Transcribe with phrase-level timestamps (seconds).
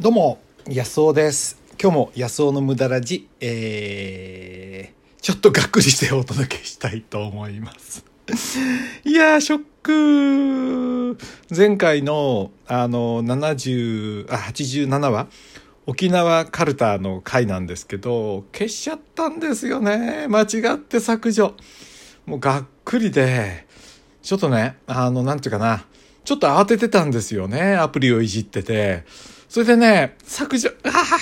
[0.00, 1.58] どうも、安尾です。
[1.78, 8.02] 今日も安尾の無駄ラジ、えー、ちょっとがっくりしてお届けしたいと思います。
[9.04, 11.18] いやー、ショック
[11.54, 15.26] 前回の、あの、70、あ、87話
[15.84, 20.28] 沖縄カルタの回なんですけど、消しちゃったんですよね。
[20.28, 21.54] 間違って削除。
[22.24, 23.66] もうがっくりで、
[24.22, 25.84] ちょっとね、あの、なんていうかな、
[26.24, 27.74] ちょっと慌ててたんですよね。
[27.74, 29.04] アプリをいじってて。
[29.50, 31.18] それでね、削除、あ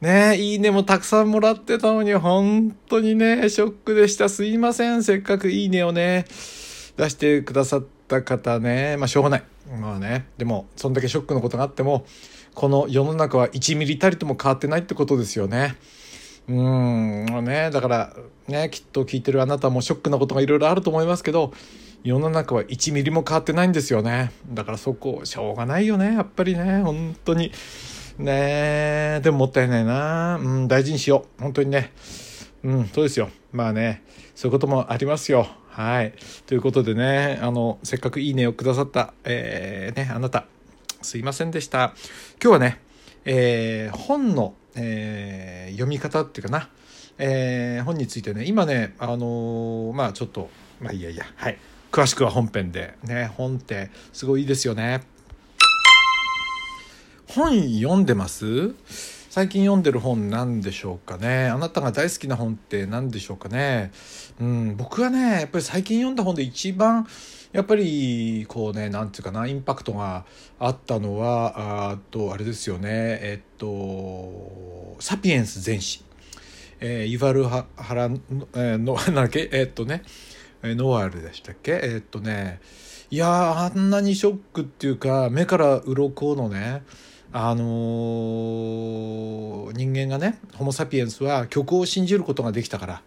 [0.00, 4.28] ねいいねもたくさんもらってたのに、本当にね、ショックでした。
[4.28, 5.02] すいません。
[5.02, 6.24] せっかくいいねをね、
[6.96, 8.96] 出してくださった方ね。
[8.96, 9.42] まあ、しょうがない。
[9.80, 10.28] まあね。
[10.38, 12.06] でも、そんだけショックのことがあっても、
[12.54, 15.74] この世の中は1ミリたりとも変わってないってことですよね。
[16.48, 18.14] うーん、ね、だから、
[18.46, 21.52] ね、きっと聞いてるあなたもショックなことがいろいろあると思いますけど、
[22.04, 24.32] 世の中は1ミリも変わってないんですよね。
[24.50, 27.52] だからそこ、しょうがないよね、やっぱりね、本当に。
[28.18, 31.42] ねでももったいないなうん、大事にしよう。
[31.42, 31.92] 本当にね。
[32.64, 33.30] うん、そうですよ。
[33.52, 34.02] まあね、
[34.34, 35.48] そういうこともありますよ。
[35.68, 36.12] はい。
[36.46, 40.46] ということでね、あの、せっかくいいねをくださった、えー、ね、あなた、
[41.02, 41.94] すいませんでした。
[42.42, 42.80] 今日はね、
[43.24, 46.68] えー、本の、えー、読み方っていうかな、
[47.18, 51.58] えー、本についてね、今ね、あのーまあちょっと、まあいいやいや、はい。
[51.98, 52.94] 詳しくは本編で。
[53.02, 55.00] ね、本ってすごいいいですよね。
[57.26, 58.72] 本読んでます？
[59.30, 63.90] 最近読んでる本なんでしょうかねあなたが大好きな本って何でしょうかね
[64.40, 67.08] うん、僕はね、やっぱり最近読んだ本で一番、
[67.52, 70.24] やっぱり、こうね、なんていうかな、インパクトが
[70.60, 72.88] あったのは、あと、あれですよね、
[73.22, 76.04] えっと、サピエンス全史。
[76.80, 78.20] えー、ユバルハラの、
[78.54, 80.04] えーの、なんだっけ、えっとね、
[80.62, 81.80] えノワールでしたっけ？
[81.82, 82.60] えっとね、
[83.10, 86.82] いやー、あんなにショックっていうか、目から鱗のね、
[87.32, 93.02] あのー人間がね、ホモ・サピエンスは虚構を信じることができたから、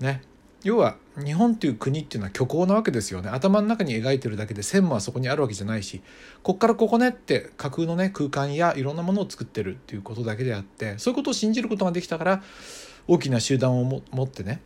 [0.00, 0.22] ね、
[0.64, 3.28] 要は日本っていう国っていうのは虚構なわけですよね。
[3.28, 6.02] 頭の中に描いてるだけで線もはそこにあるわけじゃないし
[6.42, 12.42] こっからここねって架空のね空間やいろんなものを作ってるっていうことだけであってそういうことを信じることができたから
[13.06, 14.60] 大きな集団を持ってね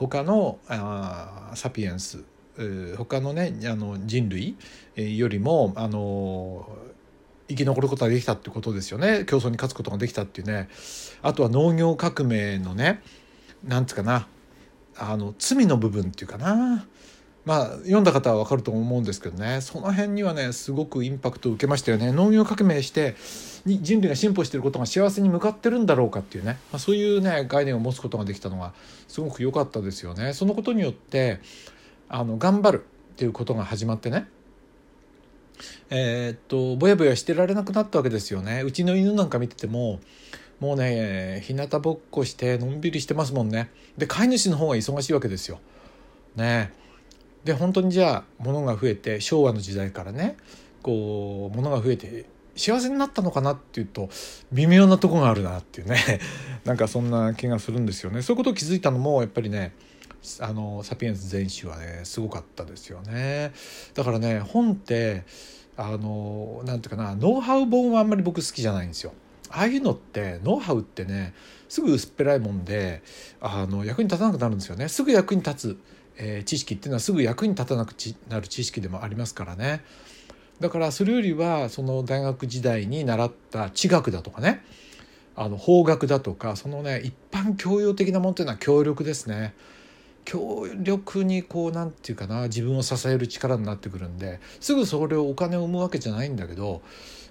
[0.00, 2.24] 他のあサピエンス
[2.96, 4.56] 他のねあの人類
[4.96, 6.66] よりもあの
[7.48, 9.24] 生き残ることができたってことですよね。
[9.26, 10.68] 競争に勝つことができたっていうね。
[11.20, 13.02] あとは農業革命のね
[13.62, 14.26] なんつうかな
[14.96, 16.86] あの罪の部分っていうかな。
[17.44, 19.60] まあ読んだ方は分かると思うんですけどね。
[19.60, 22.12] その辺にはねすごくインパクトを受けましたよね。
[22.12, 23.16] 農業革命して
[23.64, 28.72] に人類が進歩していることが幸せに向かってるんだろうかっていうね、まあ、そういうね概念を持つことができたのが
[29.08, 30.34] すごく良かったですよね。
[30.34, 31.40] そのことによって
[32.08, 34.28] あの頑張るっていうことが始まってね。
[35.90, 38.62] えーっとぼやぼやしてられなくなったわけですよね。
[38.64, 40.00] うちの犬なんか見てても
[40.58, 43.70] もうね日向ぼっこしてのんびりしてますもんね。
[43.96, 45.58] で飼い主の方が忙しいわけですよ。
[46.36, 46.72] ね。
[47.44, 50.36] で本当にじゃあ物が増えて昭和の時代からね
[50.82, 54.10] こう物が増えて幸せになったのかなっていうと
[54.52, 56.20] 微妙なとこがあるなっていうね。
[56.64, 58.20] なんかそんな気がするんですよね。
[58.20, 59.72] そういうことを気づいたのもやっぱりね
[60.40, 63.52] あのサピエンス全史はねすごかったですよね。
[63.94, 65.24] だからね本って
[65.76, 69.14] あのなんていうかなノウハウ本はあんまり僕好きじゃないんですよ。
[69.48, 71.32] ああいうのってノウハウってね
[71.68, 73.02] すぐ薄っぺらいもんで
[73.40, 74.88] あの役に立たなくなるんですよね。
[74.88, 75.78] すぐ役に立つ、
[76.20, 79.82] えー知識っていうのはすぐ役に立たなくちなる知識でもありますからね。
[80.60, 84.62] だからそれよりはその大学時代に習った地学だとかね。
[85.36, 89.54] あの法学だとかそのね一般教養的なものっていうのは協力ですね。
[90.24, 96.82] 強力にこうなんていうかな自分を支える力になってくるんですぐそれをお金を生むわけじゃないんだけど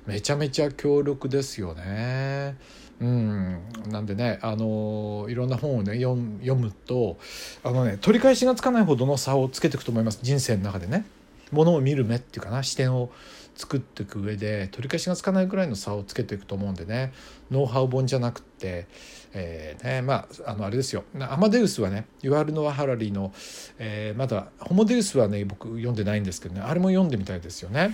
[0.05, 2.57] めちゃめちゃ強力ですよね。
[2.99, 7.17] うん、なんでねあのいろんな本をね読む読むと
[7.63, 11.05] あのね取り返しがつかないほどの差をつけていくと思います人生の中でね。
[11.51, 13.09] ものを見る目っていうかな視点を
[13.59, 17.11] 作っていく上で取り返しがつかないぐらいの差をつけていくと思うんでね。
[17.51, 18.87] ノウハウ本じゃなくて、
[19.33, 21.03] えーね、まああのあれですよ。
[21.19, 23.33] アマデウスはねユアルノア・ハラリーの、
[23.77, 26.61] えーまだホモデウスはね僕読んでないんですけどね。
[26.61, 27.93] あれも読んでみたいですよね。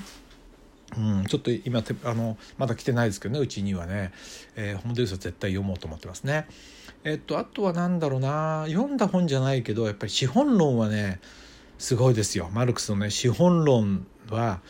[0.96, 4.12] うん、ちょっと今てあのまだ来てないですけどねうちにはね、
[4.56, 6.46] えーホモデウスは絶対読もうと思ってますね。
[7.04, 8.66] えっとあとは何だろうな。
[8.68, 11.20] 読んだ本じゃないけどやっぱり資本論はね
[11.80, 12.52] すごいですよ。
[12.54, 14.62] マルクスのね資本論は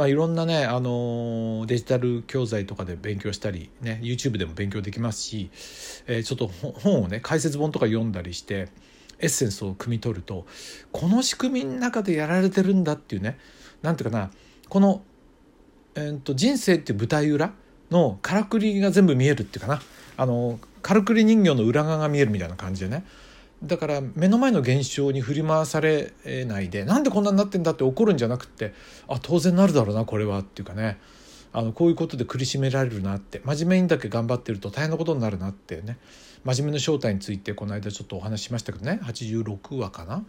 [0.00, 5.50] まあいろんなねあのデジタル教材とかで勉強したりね YouTube でも勉強できますし、
[6.06, 8.68] えーちょっと本をね解説本とか読んだりして
[9.18, 10.46] エッセンスを汲み取ると
[10.90, 13.38] この仕組みの中でやられてるんだっていうね
[13.82, 14.30] なんていうかな
[14.70, 15.02] この、
[15.94, 17.52] ええー、と人生っていう舞台裏
[17.90, 19.82] のからくりが全部見えるっていうかな。
[20.16, 23.04] あのからくり人形の裏側が見えるみたいな感じでね。
[23.62, 26.12] だから目の前の現象に振り回され
[26.46, 28.72] ないでなんでこんなになってんだって怒るんじゃなくて
[29.06, 30.98] あ当然なるだろうなこれはっていうかね。
[31.52, 33.40] あのこういうことで苦しめられるなって。
[33.44, 35.98] 真面目にだけ頑張ってると大変なことになるなってね。
[36.44, 39.00] 真面目の正体についてこの間ちょっとお話ししましたけどね。
[39.02, 40.24] 86話かな、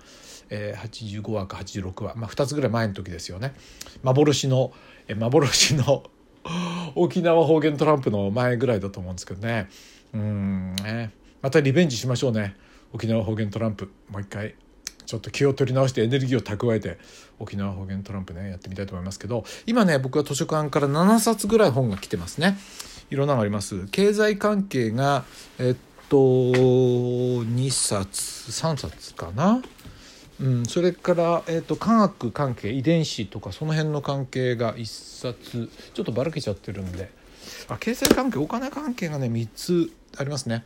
[0.49, 3.53] えー、85話か86話、まあ、2つぐらい前の時ですよね。
[4.01, 4.73] 幻の、
[5.07, 6.03] え幻の
[6.95, 9.69] 沖縄方言トランプの前ぐらいだと思うんですけどね。
[10.13, 11.11] うんね。
[11.43, 12.55] またリベンジしましょうね。
[12.93, 14.55] 沖縄方言トランプもう一回
[15.05, 16.97] ちょっと気を取り直してエネルギーを蓄えて
[17.39, 22.57] 沖縄方言トランプねやってみたいと思いますけど今ね僕は図書館から7冊ぐらい本が来てますね。
[23.09, 23.87] いろんなのあります。
[23.87, 25.25] 経済関係が
[25.59, 25.75] えっ
[26.07, 29.61] と2冊3冊かな？
[30.39, 34.85] うん、それから、えーと、科学関係遺伝子とかその辺の関係が1
[35.21, 35.69] 冊。
[35.93, 37.11] ちょっとばらけちゃってるんで。
[37.67, 40.63] あ経済関係お金関係がね3つありますね。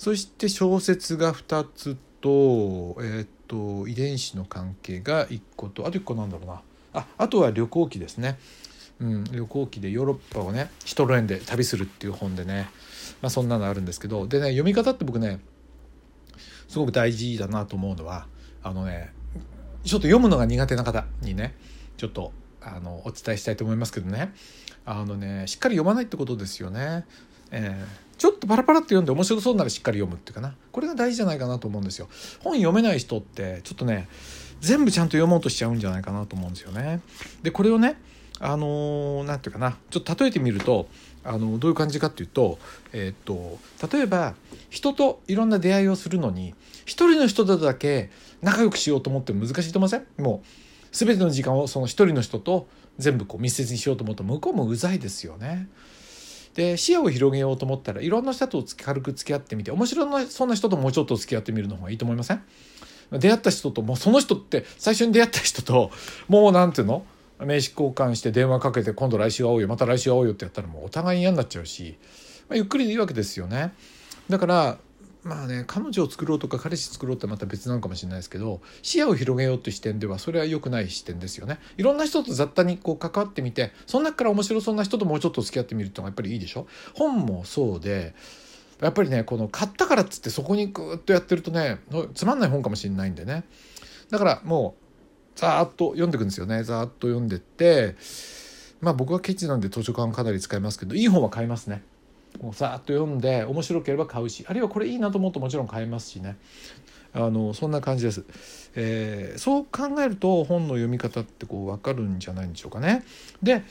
[0.00, 6.62] そして小説が2つと,、えーと、遺伝子の関係が1個とあと1個なんだろうな。
[6.94, 8.38] ああとは旅行記ですね、
[8.98, 12.70] うん、旅行記でヨーロッパをねシトロ園で旅するっていう本でね、
[13.20, 15.38] まあ、そんなのあるんですけどでね読み方って僕ね
[16.66, 18.26] すごく大事だなと思うのは
[18.62, 19.12] あのね
[19.84, 21.54] ちょっと読むのが苦手な方にね
[21.98, 22.32] ちょっと
[22.62, 24.32] あのお伝えしたいと思いますけどね。
[24.86, 27.04] あのねしっかり読まないってことですよね。
[27.50, 32.06] えー、ちょっとパラパラって読んで面白そうならしっかり読むっていうかなこれが大事じゃないかなと思うんですよ。
[32.40, 34.08] 本読めない人ってちょっとね
[34.60, 37.00] 全部ちゃんと読もうとしちゃうんじゃないかなと思うんですよね。
[37.42, 37.98] でこれをね
[38.38, 40.86] あの何、ー、て言うかなちょっと例えてみると
[41.24, 42.58] あのどういう感じかっていうと,、
[42.92, 43.58] えー、っと
[43.96, 44.34] 例えば
[44.68, 48.10] 人といろんな出会いをするのに一人の人とだけ
[48.42, 50.22] 仲良くしようと思っても難しいと思いません？
[50.22, 50.46] もう
[50.92, 52.68] 全ての時間をその一人の人と
[52.98, 55.68] 全部こう密接にしようと思うと向こうもうざいですよね。
[56.54, 62.42] で視野を広げようと思ったらいろんな人と軽く付き合ってみて面白いそんな人ともうちょっと付き合ってみるの方がいいと思いません？
[63.12, 65.90] 出会った人ともうその人って最初に出会った人と
[66.28, 67.04] もう何ていうの？
[67.38, 71.96] 名刺交換して電話かけて今度来週会おうよまた来週会おうよってやったらもうお互い嫌になっちゃうし、
[72.48, 73.72] まあ、ゆっくりでいいわけですよね。
[74.28, 74.78] だから
[75.22, 81.58] まあね彼女を作ろうとか彼氏作ろうってまた別なのかもしれないですけど視野を広げようという視点ではそれは良くない視点ですよね。
[81.76, 86.66] いろんな人と雑多にこう関わってみてその中から面白そうな人ともうちょっと付き合ってみるっていうのがやっぱりいいでしょ？
[86.94, 88.14] 本もそうで
[88.80, 91.80] やっぱりねこの買ったからっつってそこにグーッとやってるとね
[92.14, 93.44] つまんない本かもしれないんでね。
[94.10, 96.62] だからもうざーっと読んでいくんですよね。
[96.64, 97.96] ざーっと読んでって
[98.80, 101.82] まあ僕はケチなんで図書館かなり使いますけどいい本は買いますね。
[102.40, 106.36] もうさっと読んで面白ければ買うしあるいはこれいいなと思うともちろん買えますしね。
[107.12, 108.24] あのそんな感じです、
[108.76, 113.04] えー、そう考えると本の読み方ってこう分かるんじゃないんでしょうかね。
[113.42, 113.64] で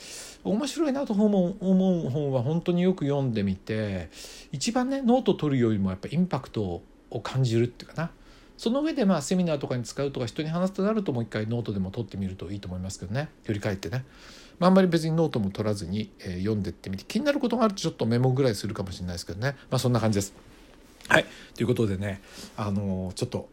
[0.44, 4.10] 面白いなと思う本は本当によく読んでみて
[4.52, 8.12] 一番ねノート取るよりもやっぱインパクトを感じるっていうかな。
[8.58, 13.30] その上でまあセミナーとかに使うとか人に話すとなるともう一回ノートでも取ってみるといいと思いますけどね。
[13.46, 14.04] 振り返ってね。
[14.60, 19.56] まあ、あんまり別にノートも取らずに、えー、読んでってみて気になることがあるとちょっとメモぐらいするかもしれないですけどね。
[19.70, 20.34] まあそんな感じです。
[21.08, 21.26] はい。
[21.56, 22.22] ということでね
[22.58, 23.50] あのー、ちょっと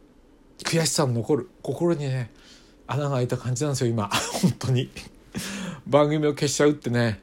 [0.63, 2.31] 悔しさの残る心にね
[2.87, 4.09] 穴が開いた感じなんですよ今。
[4.41, 4.89] 本当に。
[5.87, 7.21] 番組を消しちゃうってね。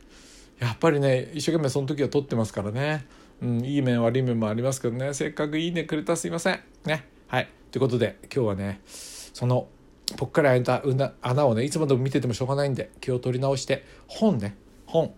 [0.58, 3.06] やっぱりね一生懸命その時は撮ってますからね、
[3.42, 5.12] うん、いい面悪い面もありますけどね。
[5.12, 6.60] せっかくいいねくれたすいません。
[6.84, 7.06] ね。
[7.26, 7.48] はい。
[7.70, 9.68] ということで今日はねその
[10.16, 10.82] ぽっかり開いた
[11.22, 14.56] 穴をねいつまでも見ててもしょうがないんで気を取り直して本ね。
[14.86, 15.12] 本。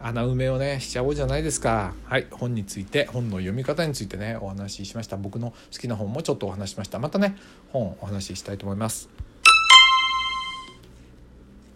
[0.00, 1.94] 穴埋めをねしちゃおうじゃないですか。
[2.04, 5.16] はい本について本の読み方についてねお話ししました。
[5.16, 6.98] 僕の好きな本もちょっとお話しました。
[6.98, 7.36] またね
[7.68, 9.08] 本お話ししたいと思います。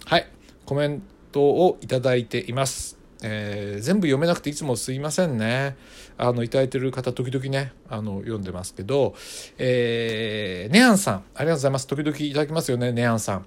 [0.04, 0.26] はい
[0.66, 1.02] コメン
[1.32, 5.76] トをいただいていますえー、全部読めなくていつもすいませんね。
[6.16, 9.14] あの、いただいてる方、時々ね、あの、読んでますけど、
[9.58, 11.86] えー、ネアンさん、ありがとうございます。
[11.86, 13.46] 時々いただきますよね、ネアンさん。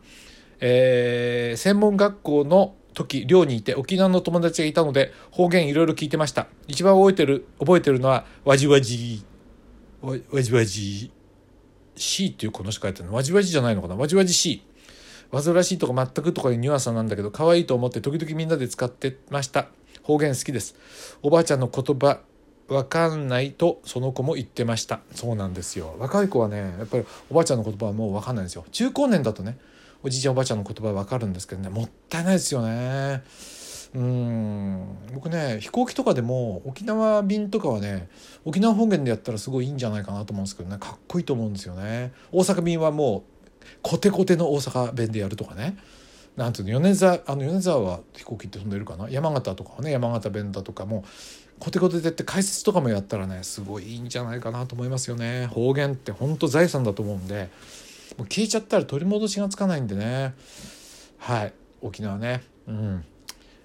[0.59, 6.47] えー、専門学校の時、寮にいて沖縄の友達がいたので、方言いろいろ聞いてました。
[6.67, 9.23] 一番覚えてる、覚えてるのは、わじわじ、
[10.01, 11.11] わじわじ、
[11.95, 13.15] C っていうこのしかやってるの。
[13.15, 14.63] わじわじじゃないのかなわじわじ C。
[15.31, 19.67] 煩わしいとか全くとかいうニュアンスなんだけど可愛いと思って時々みんなで使ってました。
[20.03, 20.75] 方言好きです。
[21.21, 22.19] おばあちゃんの言葉
[22.67, 25.01] わかんないとその子も言ってました。
[25.13, 25.95] そうなんですよ。
[25.99, 29.57] 若い子はねやっぱりおばあちゃんの言葉はもうわかんないんですよ中高年だとね
[30.03, 31.69] おじいちゃんおばあちゃんの言葉わかるんですけどね。
[31.69, 33.23] もったいないですよね。
[33.93, 34.97] うん。
[35.13, 38.09] 僕ね飛行機とかでも沖縄便とかはね
[38.45, 40.77] 沖縄方言でやったらすごいいいんじゃないかなと思うんですけどね。
[40.79, 42.13] かっこいいと思うんですよね。
[42.31, 43.30] 大阪便はもう
[43.81, 45.77] コテコテの大阪弁でやるとかね。
[46.35, 49.09] なんていうの米沢あの米沢は飛行機って飛んでるかな？
[49.09, 51.03] 山形とかはね山形弁だとかも
[51.59, 55.47] コテコテでって解説とかもやったらねすごいいいんじゃないかなと思いますよね。
[55.47, 57.49] 方言って本当財産だと思うんで
[58.17, 60.33] もう聞いちゃったら取り戻しがつかないんでね。
[61.17, 61.53] はい。
[61.81, 62.43] 沖縄ね。
[62.67, 63.03] うん。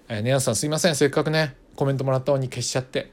[0.09, 0.95] えー、さんすいません。
[0.95, 3.11] せっかくねコメントもらったのに消しちゃって。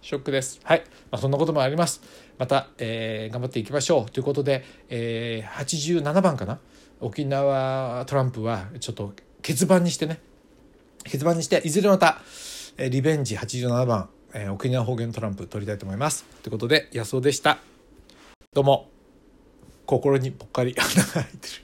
[0.00, 0.60] ショックです。
[0.64, 2.02] はい、まあ、そんなこともあります。
[2.38, 4.10] また、えー、頑張っていきましょう。
[4.10, 6.58] ということで、えー、87番かな？
[7.00, 9.12] 沖縄トランプはちょっと
[9.42, 10.20] 欠番にしてね。
[11.04, 12.20] 欠番にしていずれまた、
[12.76, 16.24] えー、リベンジ87番、えー、沖縄方言トランプ取りたいと思います。
[16.42, 17.58] ということで安尾でした。
[18.52, 18.88] どうも。
[19.86, 21.63] 心にぽっかり穴が開いてる。